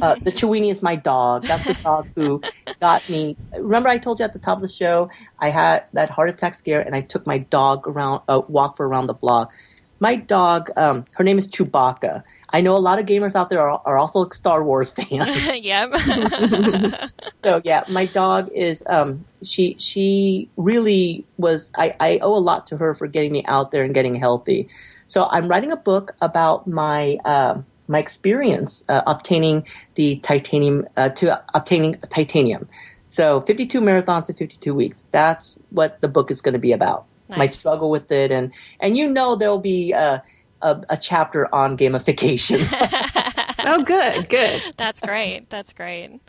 [0.02, 1.44] Uh, the Chewini is my dog.
[1.44, 2.42] That's the dog who
[2.80, 3.36] got me.
[3.58, 6.58] Remember, I told you at the top of the show, I had that heart attack
[6.58, 9.52] scare and I took my dog around, a walk for around the block.
[10.00, 12.22] My dog, um, her name is Chewbacca.
[12.52, 15.50] I know a lot of gamers out there are, are also Star Wars fans.
[15.54, 15.92] yep.
[17.44, 22.68] So yeah, my dog is um she she really was I, I owe a lot
[22.68, 24.68] to her for getting me out there and getting healthy.
[25.06, 31.08] So I'm writing a book about my uh, my experience uh, obtaining the titanium uh,
[31.10, 32.68] to obtaining titanium.
[33.08, 35.06] So 52 marathons in 52 weeks.
[35.10, 37.06] That's what the book is going to be about.
[37.36, 40.18] My struggle with it, and and you know there'll be uh,
[40.62, 42.60] a, a chapter on gamification.
[43.64, 44.60] Oh, good, good.
[44.76, 45.48] That's great.
[45.48, 46.20] That's great.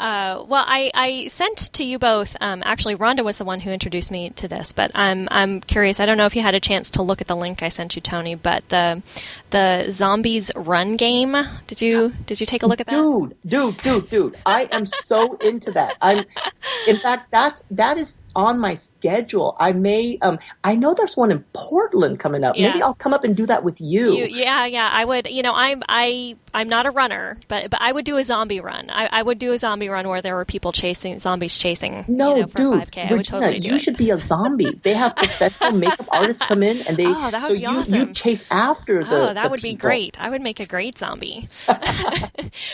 [0.00, 2.36] Uh, well, I, I sent to you both.
[2.40, 6.00] Um, actually, Rhonda was the one who introduced me to this, but I'm I'm curious.
[6.00, 7.94] I don't know if you had a chance to look at the link I sent
[7.94, 8.34] you, Tony.
[8.34, 9.02] But the
[9.50, 11.36] the zombies run game.
[11.68, 12.92] Did you did you take a look at that?
[12.92, 14.36] dude, dude, dude, dude.
[14.44, 15.96] I am so into that.
[16.00, 16.24] I'm,
[16.88, 19.56] in fact, that's that is on my schedule.
[19.60, 22.56] I may, um, I know there's one in Portland coming up.
[22.56, 22.68] Yeah.
[22.70, 24.12] Maybe I'll come up and do that with you.
[24.14, 24.88] You, yeah, yeah.
[24.92, 25.26] I would.
[25.28, 28.60] You know, I'm I I'm not a runner, but but I would do a zombie
[28.60, 28.90] run.
[28.90, 32.04] I, I would do a zombie run where there were people chasing zombies chasing.
[32.08, 32.98] no, you know, for dude, 5K.
[33.10, 34.78] I Regina, totally you should be a zombie.
[34.82, 37.68] they have professional makeup artists come in and they, Oh, that would so be you,
[37.68, 37.94] awesome.
[37.94, 40.20] you chase after the Oh, that the would be great.
[40.20, 41.48] I would make a great zombie.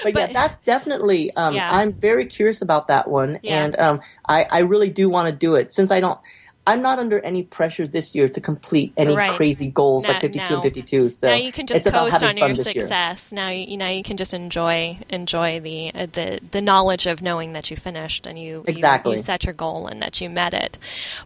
[0.03, 1.35] But, yeah, that's definitely.
[1.35, 1.69] Um, Yeah.
[1.73, 3.65] I'm very curious about that one, Yeah.
[3.65, 6.19] and um, I, I really do want to do it since I don't.
[6.67, 9.33] I'm not under any pressure this year to complete any Right.
[9.33, 10.55] crazy goals like 52 no.
[10.57, 11.09] and 52.
[11.09, 13.33] So now you can just coast on your success.
[13.33, 17.23] Now you, you know you can just enjoy enjoy the uh, the the knowledge of
[17.23, 19.13] knowing that you finished and you you- Exactly.
[19.13, 20.77] you, set your goal and that you met it.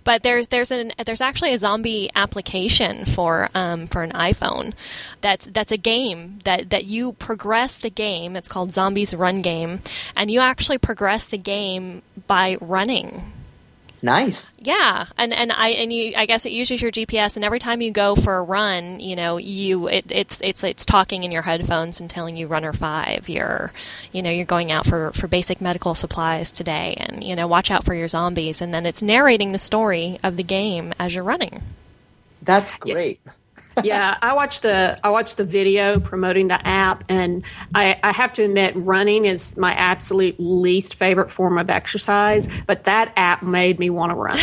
[0.04, 4.74] But there's there's an there's actually a zombie application for um, for an iPhone.
[5.22, 8.36] That's that's a game that that you progress the game.
[8.36, 9.80] It's called Zombies Run Game,
[10.14, 13.24] and you actually progress the game by running.
[14.04, 14.50] Nice.
[14.58, 17.80] Yeah, and and I and you I guess it uses your GPS, and every time
[17.80, 21.42] you go for a run, you know you it, it's it's it's talking in your
[21.42, 23.28] headphones and telling you runner five.
[23.28, 23.72] You're
[24.10, 27.70] you know you're going out for for basic medical supplies today, and you know watch
[27.70, 31.22] out for your zombies, and then it's narrating the story of the game as you're
[31.22, 31.62] running.
[32.42, 33.20] That's great.
[33.24, 33.32] yeah,
[34.20, 38.44] I watched the I watched the video promoting the app, and I, I have to
[38.44, 42.48] admit, running is my absolute least favorite form of exercise.
[42.66, 44.38] But that app made me want to run.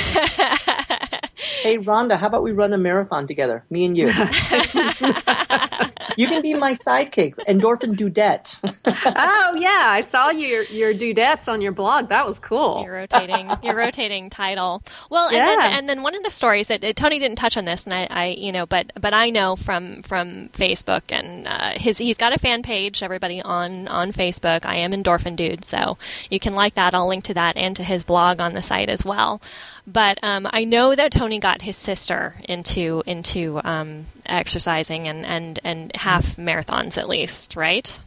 [1.62, 4.08] Hey, Rhonda, how about we run a marathon together, me and you?
[6.20, 8.60] you can be my sidekick, endorphin dudette.
[8.86, 12.10] oh yeah, I saw your your dudettes on your blog.
[12.10, 12.84] That was cool.
[12.84, 14.84] Your rotating, your rotating title.
[15.10, 15.46] Well, and Yeah.
[15.46, 17.94] then and then one of the stories that uh, Tony didn't touch on this, and
[17.94, 22.18] I, I you know, but but I know from from Facebook and uh, his he's
[22.18, 23.02] got a fan page.
[23.02, 24.66] Everybody on on Facebook.
[24.66, 25.98] I am Endorphin Dude, so
[26.30, 26.94] you can like that.
[26.94, 29.42] I'll link to that and to his blog on the site as well.
[29.88, 35.60] But um, I know that Tony got his sister into into um, exercising and and
[35.64, 38.00] and half marathons at least, right?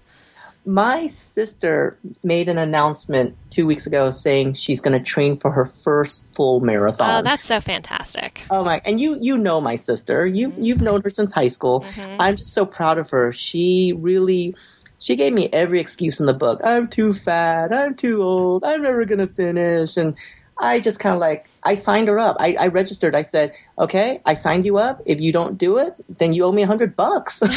[0.64, 5.64] My sister made an announcement two weeks ago saying she's going to train for her
[5.64, 7.16] first full marathon.
[7.16, 8.44] Oh, that's so fantastic.
[8.48, 8.80] Oh my!
[8.84, 10.24] And you you know my sister.
[10.24, 11.84] You've you've known her since high school.
[11.98, 13.32] I'm just so proud of her.
[13.32, 14.54] She really
[15.02, 16.60] she gave me every excuse in the book.
[16.62, 17.72] I'm too fat.
[17.72, 18.62] I'm too old.
[18.62, 19.96] I'm never gonna finish.
[19.96, 20.14] And
[20.58, 22.36] I just kind of like I signed her up.
[22.38, 23.14] I, I registered.
[23.14, 25.02] I said, okay, I signed you up.
[25.06, 27.42] If you don't do it, then you owe me a hundred bucks.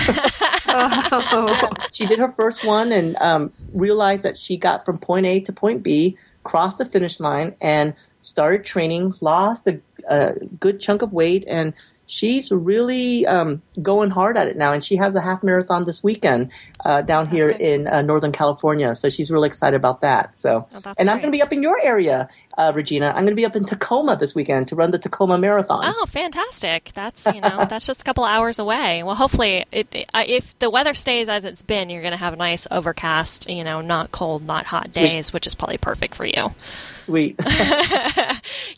[1.91, 5.53] she did her first one and um, realized that she got from point A to
[5.53, 9.13] point B, crossed the finish line, and started training.
[9.21, 11.73] Lost a, a good chunk of weight, and
[12.07, 14.73] she's really um, going hard at it now.
[14.73, 16.51] And she has a half marathon this weekend
[16.83, 17.67] uh, down here Fantastic.
[17.67, 18.93] in uh, Northern California.
[18.95, 20.37] So she's really excited about that.
[20.37, 23.07] So, Oh, and I'm going to be up in your area, uh, Regina.
[23.07, 25.83] I'm going to be up in Tacoma this weekend to run the Tacoma Marathon.
[25.85, 26.91] Oh, fantastic!
[26.93, 29.03] That's you know that's just a couple hours away.
[29.03, 32.33] Well, hopefully, it, it, if the weather stays as it's been, you're going to have
[32.33, 36.25] a nice overcast, you know, not cold, not hot days, which is probably perfect for
[36.25, 36.53] you.
[37.05, 37.39] Sweet.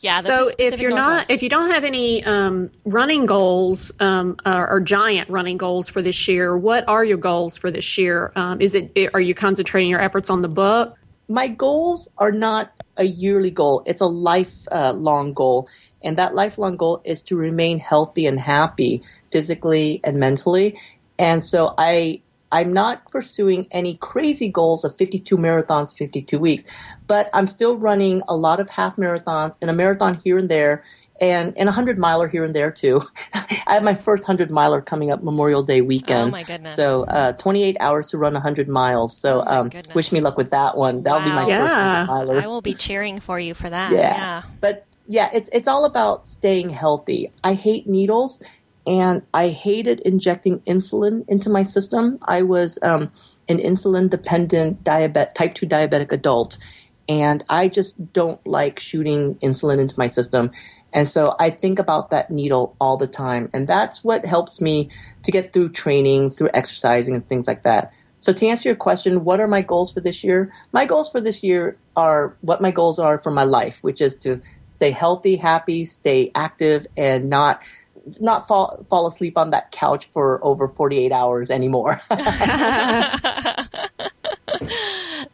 [0.01, 0.21] Yeah.
[0.21, 4.79] so if you're not if you don't have any um, running goals um, or, or
[4.79, 8.31] giant running goals for this year what are your goals for this year?
[8.35, 10.95] Um, is it are you concentrating your efforts on the book?
[11.27, 13.83] My goals are not a yearly goal.
[13.85, 15.67] It's a lifelong goal.
[16.01, 20.79] And that lifelong goal is to remain healthy and happy physically and mentally.
[21.19, 26.63] And so i i'm not pursuing any crazy goals of 52 marathons 52 weeks
[27.07, 30.83] but i'm still running a lot of half marathons and a marathon here and there
[31.19, 33.01] and, and a hundred miler here and there too.
[33.33, 36.27] I have my first hundred miler coming up Memorial Day weekend.
[36.27, 36.75] Oh, my goodness.
[36.75, 39.17] So uh, 28 hours to run hundred miles.
[39.17, 41.01] So Oh, um, wish me luck with that one.
[41.01, 41.57] That'll be my Wow.
[41.57, 41.89] first Yeah.
[41.89, 42.39] hundred miler.
[42.39, 43.91] I will be cheering for you for that.
[43.93, 43.97] Yeah.
[43.99, 44.41] Yeah.
[44.61, 47.31] But yeah, it's it's all about staying healthy.
[47.43, 48.39] I hate needles
[48.87, 52.17] and I hated injecting insulin into my system.
[52.23, 53.11] I was um,
[53.49, 56.57] an insulin dependent type 2 diabetic adult
[57.09, 60.51] and I just don't like shooting insulin into my system.
[60.93, 63.49] And so I think about that needle all the time.
[63.53, 64.89] And that's what helps me
[65.23, 67.93] to get through training, through exercising, and things like that.
[68.19, 70.51] So, to answer your question, what are my goals for this year?
[70.71, 74.17] My goals for this year are what my goals are for my life, which is
[74.17, 77.61] to stay healthy, happy, stay active, and not
[78.19, 82.01] not fall fall asleep on that couch for over 48 hours anymore.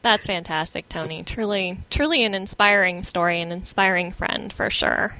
[0.01, 1.23] That's fantastic, Tony.
[1.23, 5.15] Truly, truly an inspiring story, an inspiring friend for sure.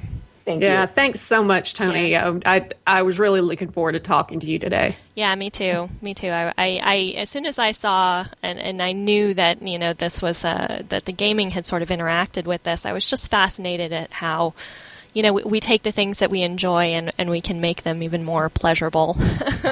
[0.46, 0.68] Thank you.
[0.68, 0.88] yeah, you.
[0.88, 2.12] thanks so much, Tony.
[2.12, 2.38] Yeah.
[2.46, 4.98] I, I I was really looking forward to talking to you today.
[5.16, 5.90] Yeah, me too.
[6.02, 6.30] Me too.
[6.30, 9.94] I, I, I as soon as I saw and, and I knew that you know
[9.94, 13.32] this was uh, that the gaming had sort of interacted with this, I was just
[13.32, 14.54] fascinated at how
[15.14, 17.84] you know, we, we, take the things that we enjoy and, and we can make
[17.84, 19.16] them even more pleasurable.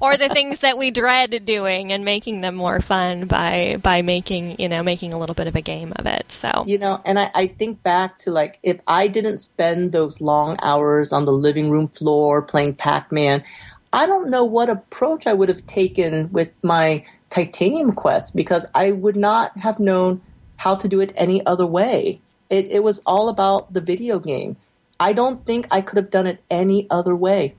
[0.00, 4.58] or the things that we dread doing and making them more fun by by making,
[4.58, 6.30] you know, making a little bit of a game of it.
[6.30, 10.20] So You know, and I, I think back to like if I didn't spend those
[10.20, 13.44] long hours on the living room floor playing Pac Man,
[13.92, 18.92] I don't know what approach I would have taken with my titanium quest because I
[18.92, 20.22] would not have known
[20.56, 22.20] how to do it any other way.
[22.50, 24.56] It, it was all about the video game.
[24.98, 27.54] I don't think I could have done it any other way.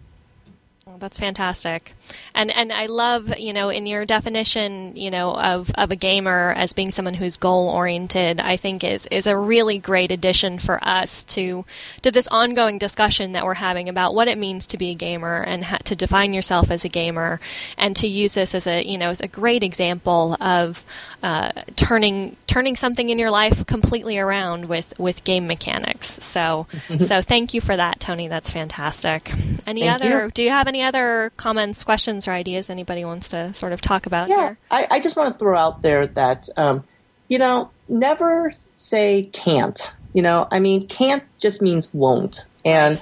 [0.86, 1.94] Well, that's fantastic,
[2.34, 6.54] and and I love you know in your definition you know of, of a gamer
[6.56, 8.42] as being someone who's goal oriented.
[8.42, 11.66] I think is is a really great addition for us to
[12.02, 15.42] to this ongoing discussion that we're having about what it means to be a gamer
[15.42, 17.40] and ha- to define yourself as a gamer,
[17.78, 20.86] and to use this as a you know as a great example of
[21.24, 26.24] uh, turning turning something in your life completely around with with game mechanics.
[26.24, 26.68] So
[27.00, 28.28] so thank you for that, Tony.
[28.28, 29.32] That's fantastic.
[29.66, 30.26] Any Thank other?
[30.26, 30.32] you.
[30.32, 34.06] Do you have any other comments, questions, or ideas anybody wants to sort of talk
[34.06, 34.58] about Yeah, here?
[34.70, 36.84] I, I just want to throw out there that, um,
[37.28, 39.96] you know, never say can't.
[40.14, 42.46] You know, I mean, can't just means won't.
[42.66, 43.02] And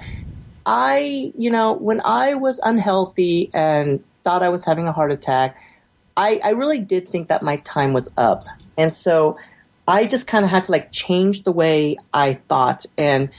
[0.65, 5.57] I, you know, when I was unhealthy and thought I was having a heart attack,
[6.15, 8.43] I, I really did think that my time was up.
[8.77, 9.37] And so
[9.87, 13.29] I just kind of had to like change the way I thought and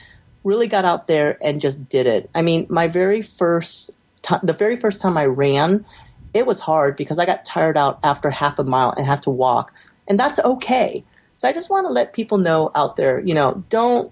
[0.43, 2.29] really got out there and just did it.
[2.35, 3.91] I mean, my very first
[4.21, 5.85] ti the very first time I ran,
[6.33, 9.29] it was hard because I got tired out after half a mile and had to
[9.29, 9.73] walk,
[10.07, 11.03] and that's okay.
[11.35, 14.11] So I just want to let people know out there, you know, don't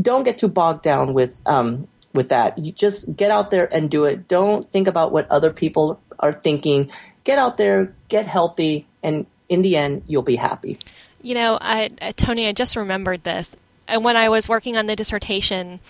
[0.00, 2.58] don't get too bogged down with um, with that.
[2.58, 4.28] You just get out there and do it.
[4.28, 6.90] Don't think about what other people are thinking.
[7.24, 10.78] Get out there, get healthy, and in the end, you'll be happy.
[11.22, 13.56] You know, I, Tony, I just remembered this.
[13.86, 15.80] And when I was working on the dissertation,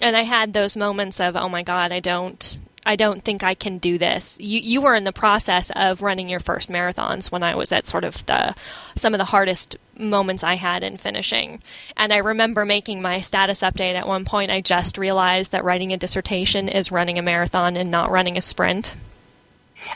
[0.00, 2.60] and I had those moments of, oh my God, I don't.
[2.90, 4.36] I don't think I can do this.
[4.40, 7.86] You you were in the process of running your first marathons when I was at
[7.86, 8.52] sort of the
[8.96, 11.62] some of the hardest moments I had in finishing.
[11.96, 15.92] And I remember making my status update at one point I just realized that writing
[15.92, 18.96] a dissertation is running a marathon and not running a sprint.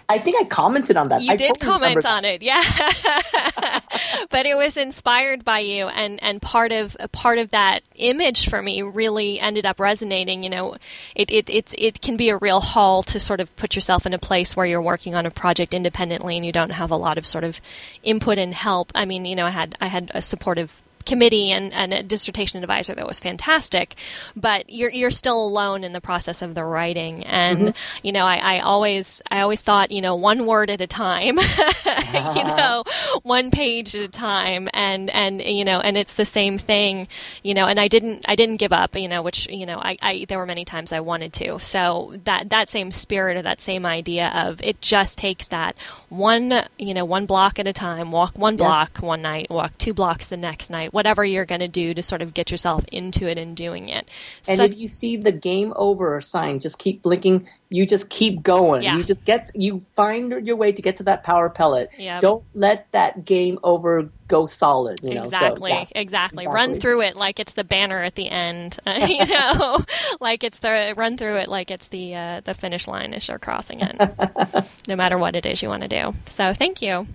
[0.08, 1.22] I think I commented on that.
[1.22, 2.62] You I did totally comment on it, yeah.
[4.30, 8.62] but it was inspired by you, and, and part of part of that image for
[8.62, 10.42] me really ended up resonating.
[10.42, 10.76] You know,
[11.14, 14.12] it it it's, it can be a real haul to sort of put yourself in
[14.12, 17.18] a place where you're working on a project independently and you don't have a lot
[17.18, 17.60] of sort of
[18.02, 18.92] input and help.
[18.94, 22.62] I mean, you know, I had I had a supportive committee and, and a dissertation
[22.62, 23.94] advisor that was fantastic,
[24.36, 27.24] but you're you're still alone in the process of the writing.
[27.24, 27.98] And mm-hmm.
[28.06, 31.38] you know, I, I always I always thought you know one word at a time,
[32.34, 32.84] you know,
[33.22, 37.08] one page at a time, and and you know, and it's the same thing,
[37.42, 37.66] you know.
[37.66, 40.38] And I didn't I didn't give up, you know, which you know I, I there
[40.38, 41.58] were many times I wanted to.
[41.58, 45.76] So that that same spirit or that same idea of it just takes that
[46.08, 48.66] one you know one block at a time, walk one Yeah.
[48.66, 52.02] block one night, walk two blocks the next night, whatever you're going to do to
[52.02, 54.08] sort of get yourself into it and doing it.
[54.48, 57.48] And So- if you see the game over sign, just keep blinking.
[57.68, 58.82] You just keep going.
[58.84, 58.96] Yeah.
[58.96, 61.90] You just get you find your way to get to that power pellet.
[61.98, 62.22] Yep.
[62.22, 65.00] Don't let that game over go solid.
[65.02, 65.22] You know?
[65.22, 65.84] So, Exactly, yeah.
[65.96, 66.46] exactly.
[66.46, 68.78] Run through it like it's the banner at the end.
[68.86, 69.78] Uh, you know,
[70.20, 73.38] like it's the run through it like it's the uh, the finish line as you're
[73.38, 73.96] crossing it.
[74.88, 76.14] no matter what it is you want to do.
[76.26, 77.06] So thank you.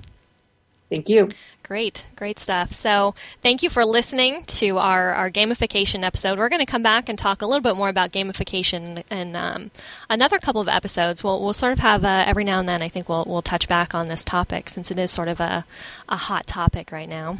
[0.89, 1.29] Thank you.
[1.61, 2.73] Great, great stuff.
[2.73, 3.13] So,
[3.43, 6.39] thank you for listening to our, our gamification episode.
[6.39, 9.69] We're going to come back and talk a little bit more about gamification in um,
[10.09, 11.23] another couple of episodes.
[11.23, 12.81] We'll, we'll sort of have uh, every now and then.
[12.81, 15.63] I think we'll we'll touch back on this topic since it is sort of a
[16.07, 17.37] a hot topic right now.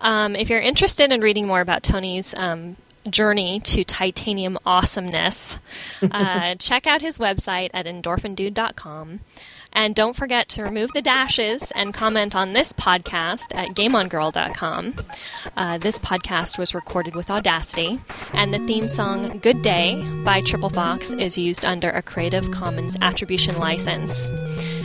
[0.00, 2.76] Um, if you're interested in reading more about Tony's um,
[3.08, 5.58] journey to titanium awesomeness,
[6.10, 9.20] uh, check out his website at endorphindude.com.
[9.72, 14.94] And don't forget to remove the dashes and comment on this podcast at gameongirl.com.
[15.56, 18.00] Uh, this podcast was recorded with Audacity,
[18.32, 22.96] and the theme song Good Day by Triple Fox is used under a Creative Commons
[23.00, 24.28] Attribution license.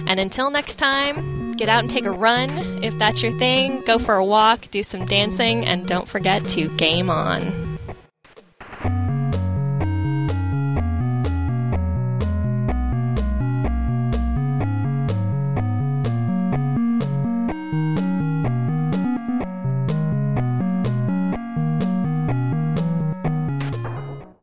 [0.08, 4.00] And until next time, get out and take a run if that's your thing, go
[4.00, 7.66] for a walk, do some dancing, and don't forget to game on.